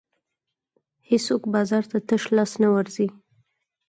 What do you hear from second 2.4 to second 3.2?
نه ورځي.